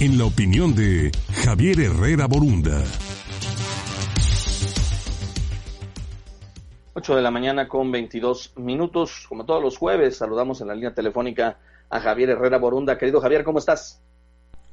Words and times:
en 0.00 0.18
la 0.18 0.24
opinión 0.24 0.74
de 0.74 1.12
Javier 1.44 1.80
Herrera 1.80 2.26
Borunda. 2.26 2.82
8 6.94 7.16
de 7.16 7.22
la 7.22 7.30
mañana 7.30 7.68
con 7.68 7.90
22 7.92 8.54
minutos. 8.56 9.26
Como 9.28 9.44
todos 9.44 9.62
los 9.62 9.76
jueves, 9.76 10.16
saludamos 10.16 10.60
en 10.60 10.68
la 10.68 10.74
línea 10.74 10.94
telefónica 10.94 11.58
a 11.90 12.00
Javier 12.00 12.30
Herrera 12.30 12.58
Borunda. 12.58 12.98
Querido 12.98 13.20
Javier, 13.20 13.44
¿cómo 13.44 13.58
estás? 13.58 14.00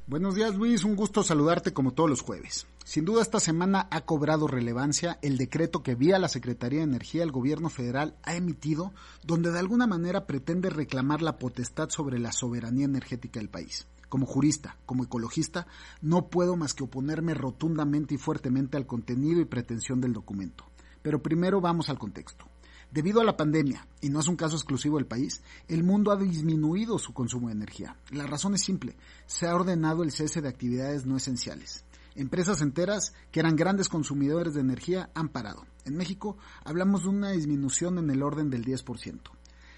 Buenos 0.06 0.34
días 0.34 0.56
Luis, 0.56 0.82
un 0.82 0.96
gusto 0.96 1.22
saludarte 1.22 1.72
como 1.72 1.92
todos 1.92 2.10
los 2.10 2.22
jueves. 2.22 2.66
Sin 2.84 3.04
duda 3.04 3.22
esta 3.22 3.38
semana 3.38 3.86
ha 3.92 4.00
cobrado 4.00 4.48
relevancia 4.48 5.18
el 5.22 5.38
decreto 5.38 5.84
que 5.84 5.94
vía 5.94 6.18
la 6.18 6.28
Secretaría 6.28 6.80
de 6.80 6.84
Energía 6.86 7.22
el 7.22 7.30
gobierno 7.30 7.68
federal 7.68 8.16
ha 8.24 8.34
emitido, 8.34 8.92
donde 9.22 9.52
de 9.52 9.60
alguna 9.60 9.86
manera 9.86 10.26
pretende 10.26 10.70
reclamar 10.70 11.22
la 11.22 11.38
potestad 11.38 11.88
sobre 11.90 12.18
la 12.18 12.32
soberanía 12.32 12.84
energética 12.84 13.38
del 13.38 13.48
país. 13.48 13.86
Como 14.12 14.26
jurista, 14.26 14.76
como 14.84 15.04
ecologista, 15.04 15.66
no 16.02 16.28
puedo 16.28 16.54
más 16.54 16.74
que 16.74 16.84
oponerme 16.84 17.32
rotundamente 17.32 18.14
y 18.14 18.18
fuertemente 18.18 18.76
al 18.76 18.84
contenido 18.84 19.40
y 19.40 19.46
pretensión 19.46 20.02
del 20.02 20.12
documento. 20.12 20.66
Pero 21.00 21.22
primero 21.22 21.62
vamos 21.62 21.88
al 21.88 21.98
contexto. 21.98 22.44
Debido 22.90 23.22
a 23.22 23.24
la 23.24 23.38
pandemia, 23.38 23.88
y 24.02 24.10
no 24.10 24.20
es 24.20 24.28
un 24.28 24.36
caso 24.36 24.54
exclusivo 24.54 24.98
del 24.98 25.06
país, 25.06 25.40
el 25.66 25.82
mundo 25.82 26.12
ha 26.12 26.16
disminuido 26.16 26.98
su 26.98 27.14
consumo 27.14 27.48
de 27.48 27.54
energía. 27.54 27.96
La 28.10 28.26
razón 28.26 28.52
es 28.52 28.60
simple, 28.60 28.96
se 29.24 29.46
ha 29.46 29.54
ordenado 29.54 30.02
el 30.02 30.12
cese 30.12 30.42
de 30.42 30.48
actividades 30.50 31.06
no 31.06 31.16
esenciales. 31.16 31.86
Empresas 32.14 32.60
enteras 32.60 33.14
que 33.30 33.40
eran 33.40 33.56
grandes 33.56 33.88
consumidores 33.88 34.52
de 34.52 34.60
energía 34.60 35.08
han 35.14 35.30
parado. 35.30 35.64
En 35.86 35.96
México 35.96 36.36
hablamos 36.64 37.04
de 37.04 37.08
una 37.08 37.30
disminución 37.30 37.96
en 37.96 38.10
el 38.10 38.22
orden 38.22 38.50
del 38.50 38.62
10%. 38.62 39.20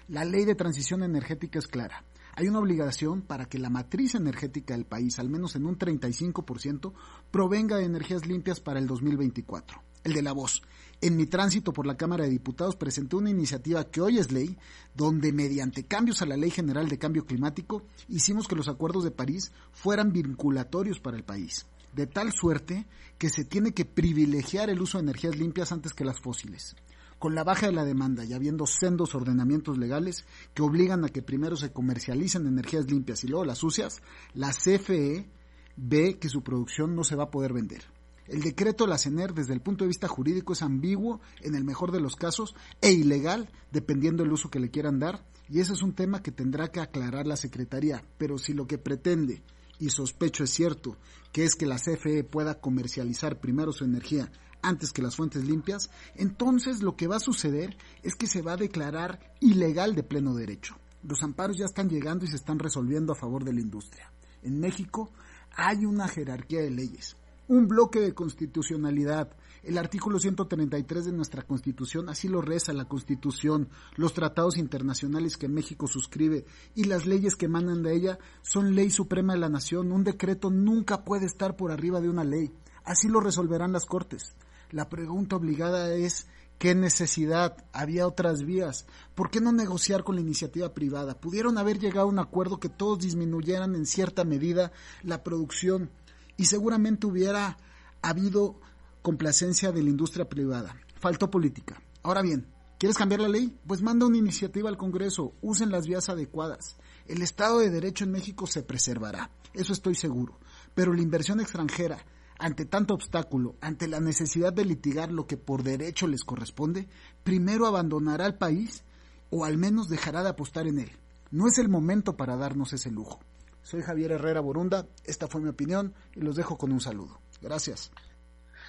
La 0.09 0.25
ley 0.25 0.43
de 0.43 0.55
transición 0.55 1.03
energética 1.03 1.57
es 1.57 1.67
clara. 1.67 2.03
Hay 2.37 2.47
una 2.49 2.59
obligación 2.59 3.21
para 3.21 3.45
que 3.45 3.59
la 3.59 3.69
matriz 3.69 4.13
energética 4.15 4.73
del 4.73 4.85
país, 4.85 5.19
al 5.19 5.29
menos 5.29 5.55
en 5.55 5.65
un 5.65 5.77
35%, 5.77 6.91
provenga 7.31 7.77
de 7.77 7.85
energías 7.85 8.25
limpias 8.25 8.59
para 8.59 8.79
el 8.79 8.87
2024. 8.87 9.81
El 10.03 10.13
de 10.13 10.21
la 10.21 10.33
voz, 10.33 10.61
en 10.99 11.15
mi 11.15 11.27
tránsito 11.27 11.71
por 11.71 11.87
la 11.87 11.95
Cámara 11.95 12.25
de 12.25 12.29
Diputados 12.29 12.75
presenté 12.75 13.15
una 13.15 13.29
iniciativa 13.29 13.85
que 13.85 14.01
hoy 14.01 14.17
es 14.17 14.33
ley, 14.33 14.57
donde 14.93 15.31
mediante 15.31 15.85
cambios 15.85 16.21
a 16.21 16.25
la 16.25 16.35
Ley 16.35 16.51
General 16.51 16.89
de 16.89 16.97
Cambio 16.97 17.25
Climático 17.25 17.83
hicimos 18.09 18.49
que 18.49 18.55
los 18.55 18.67
acuerdos 18.67 19.05
de 19.05 19.11
París 19.11 19.53
fueran 19.71 20.11
vinculatorios 20.11 20.99
para 20.99 21.15
el 21.15 21.23
país, 21.23 21.65
de 21.93 22.05
tal 22.05 22.33
suerte 22.33 22.85
que 23.17 23.29
se 23.29 23.45
tiene 23.45 23.73
que 23.73 23.85
privilegiar 23.85 24.69
el 24.69 24.81
uso 24.81 24.97
de 24.97 25.03
energías 25.03 25.37
limpias 25.37 25.71
antes 25.71 25.93
que 25.93 26.03
las 26.03 26.19
fósiles. 26.19 26.75
Con 27.19 27.33
la 27.33 27.43
baja 27.43 27.67
de 27.67 27.73
la 27.73 27.85
demanda 27.85 28.25
y 28.25 28.33
habiendo 28.33 28.65
sendos 28.65 29.15
ordenamientos 29.15 29.77
legales 29.77 30.25
que 30.53 30.61
obligan 30.61 31.05
a 31.05 31.09
que 31.09 31.21
primero 31.21 31.55
se 31.55 31.71
comercialicen 31.71 32.45
energías 32.45 32.89
limpias 32.89 33.23
y 33.23 33.27
luego 33.27 33.45
las 33.45 33.59
sucias, 33.59 34.01
la 34.33 34.51
CFE 34.51 35.29
ve 35.77 36.17
que 36.19 36.29
su 36.29 36.43
producción 36.43 36.95
no 36.95 37.03
se 37.03 37.15
va 37.15 37.25
a 37.25 37.31
poder 37.31 37.53
vender. 37.53 37.83
El 38.27 38.41
decreto 38.41 38.85
de 38.85 38.89
la 38.89 38.97
CENER 38.97 39.33
desde 39.33 39.53
el 39.53 39.61
punto 39.61 39.83
de 39.83 39.89
vista 39.89 40.07
jurídico 40.07 40.53
es 40.53 40.63
ambiguo 40.63 41.21
en 41.41 41.55
el 41.55 41.63
mejor 41.63 41.91
de 41.91 41.99
los 41.99 42.15
casos 42.15 42.55
e 42.81 42.91
ilegal 42.91 43.49
dependiendo 43.71 44.23
del 44.23 44.33
uso 44.33 44.49
que 44.49 44.59
le 44.59 44.71
quieran 44.71 44.99
dar 44.99 45.23
y 45.47 45.59
ese 45.59 45.73
es 45.73 45.83
un 45.83 45.93
tema 45.93 46.23
que 46.23 46.31
tendrá 46.31 46.69
que 46.69 46.79
aclarar 46.79 47.27
la 47.27 47.35
Secretaría. 47.35 48.03
Pero 48.17 48.37
si 48.37 48.53
lo 48.53 48.65
que 48.65 48.77
pretende, 48.77 49.43
y 49.79 49.89
sospecho 49.89 50.43
es 50.43 50.49
cierto, 50.49 50.97
que 51.31 51.43
es 51.43 51.55
que 51.55 51.65
la 51.65 51.77
CFE 51.77 52.23
pueda 52.23 52.59
comercializar 52.59 53.39
primero 53.39 53.71
su 53.71 53.83
energía 53.83 54.31
antes 54.65 54.91
que 54.91 55.01
las 55.01 55.15
fuentes 55.15 55.45
limpias, 55.45 55.89
entonces 56.15 56.81
lo 56.81 56.95
que 56.95 57.07
va 57.07 57.17
a 57.17 57.19
suceder 57.19 57.77
es 58.03 58.15
que 58.15 58.27
se 58.27 58.41
va 58.41 58.53
a 58.53 58.57
declarar 58.57 59.33
ilegal 59.39 59.95
de 59.95 60.03
pleno 60.03 60.33
derecho. 60.33 60.75
Los 61.03 61.23
amparos 61.23 61.57
ya 61.57 61.65
están 61.65 61.89
llegando 61.89 62.25
y 62.25 62.27
se 62.27 62.35
están 62.35 62.59
resolviendo 62.59 63.13
a 63.13 63.15
favor 63.15 63.43
de 63.43 63.53
la 63.53 63.61
industria. 63.61 64.11
En 64.41 64.59
México 64.59 65.11
hay 65.55 65.85
una 65.85 66.07
jerarquía 66.07 66.61
de 66.61 66.71
leyes 66.71 67.15
un 67.47 67.67
bloque 67.67 67.99
de 67.99 68.13
constitucionalidad. 68.13 69.35
El 69.63 69.77
artículo 69.77 70.19
133 70.19 71.05
de 71.05 71.11
nuestra 71.11 71.41
Constitución, 71.43 72.09
así 72.09 72.27
lo 72.27 72.41
reza 72.41 72.73
la 72.73 72.85
Constitución, 72.85 73.69
los 73.95 74.13
tratados 74.13 74.57
internacionales 74.57 75.37
que 75.37 75.47
México 75.47 75.87
suscribe 75.87 76.45
y 76.75 76.83
las 76.83 77.05
leyes 77.05 77.35
que 77.35 77.45
emanan 77.45 77.81
de 77.81 77.95
ella 77.95 78.19
son 78.41 78.75
ley 78.75 78.91
suprema 78.91 79.33
de 79.33 79.39
la 79.39 79.49
nación. 79.49 79.91
Un 79.91 80.03
decreto 80.03 80.51
nunca 80.51 81.03
puede 81.03 81.25
estar 81.25 81.55
por 81.55 81.71
arriba 81.71 81.99
de 81.99 82.09
una 82.09 82.23
ley. 82.23 82.51
Así 82.83 83.07
lo 83.07 83.19
resolverán 83.19 83.71
las 83.71 83.85
Cortes. 83.85 84.35
La 84.71 84.89
pregunta 84.89 85.35
obligada 85.35 85.93
es 85.93 86.27
¿Qué 86.57 86.73
necesidad? 86.73 87.65
Había 87.73 88.07
otras 88.07 88.43
vías. 88.43 88.85
¿Por 89.13 89.29
qué 89.29 89.41
no 89.41 89.51
negociar 89.51 90.03
con 90.05 90.15
la 90.15 90.21
iniciativa 90.21 90.73
privada? 90.73 91.19
Pudieron 91.19 91.57
haber 91.57 91.79
llegado 91.79 92.07
a 92.07 92.09
un 92.09 92.19
acuerdo 92.19 92.59
que 92.61 92.69
todos 92.69 92.99
disminuyeran 92.99 93.75
en 93.75 93.85
cierta 93.85 94.23
medida 94.23 94.71
la 95.03 95.21
producción 95.21 95.91
y 96.37 96.45
seguramente 96.45 97.07
hubiera 97.07 97.57
habido 98.01 98.59
complacencia 99.01 99.73
de 99.73 99.83
la 99.83 99.89
industria 99.89 100.29
privada. 100.29 100.77
Faltó 100.95 101.29
política. 101.29 101.81
Ahora 102.03 102.21
bien, 102.21 102.47
¿quieres 102.79 102.97
cambiar 102.97 103.19
la 103.19 103.29
ley? 103.29 103.53
Pues 103.67 103.81
manda 103.81 104.05
una 104.05 104.17
iniciativa 104.17 104.69
al 104.69 104.77
Congreso, 104.77 105.33
usen 105.41 105.71
las 105.71 105.87
vías 105.87 106.07
adecuadas. 106.07 106.77
El 107.05 107.21
Estado 107.21 107.59
de 107.59 107.69
Derecho 107.69 108.05
en 108.05 108.11
México 108.11 108.47
se 108.47 108.63
preservará, 108.63 109.29
eso 109.53 109.73
estoy 109.73 109.95
seguro. 109.95 110.39
Pero 110.73 110.93
la 110.93 111.01
inversión 111.01 111.41
extranjera, 111.41 112.03
ante 112.39 112.65
tanto 112.65 112.93
obstáculo, 112.93 113.55
ante 113.61 113.87
la 113.87 113.99
necesidad 113.99 114.53
de 114.53 114.65
litigar 114.65 115.11
lo 115.11 115.27
que 115.27 115.37
por 115.37 115.63
derecho 115.63 116.07
les 116.07 116.23
corresponde, 116.23 116.87
primero 117.23 117.65
abandonará 117.65 118.25
el 118.25 118.35
país 118.35 118.83
o 119.29 119.45
al 119.45 119.57
menos 119.57 119.89
dejará 119.89 120.23
de 120.23 120.29
apostar 120.29 120.67
en 120.67 120.79
él. 120.79 120.91
No 121.31 121.47
es 121.47 121.57
el 121.57 121.69
momento 121.69 122.15
para 122.15 122.37
darnos 122.37 122.73
ese 122.73 122.91
lujo. 122.91 123.19
Soy 123.63 123.81
Javier 123.81 124.11
Herrera 124.11 124.41
Borunda, 124.41 124.87
esta 125.05 125.27
fue 125.27 125.41
mi 125.41 125.49
opinión 125.49 125.93
y 126.13 126.21
los 126.21 126.35
dejo 126.35 126.57
con 126.57 126.71
un 126.71 126.81
saludo. 126.81 127.19
Gracias. 127.41 127.91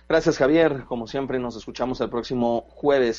Gracias 0.08 0.38
Javier, 0.38 0.84
como 0.84 1.06
siempre 1.06 1.38
nos 1.38 1.56
escuchamos 1.56 2.00
el 2.00 2.08
próximo 2.08 2.66
jueves. 2.68 3.18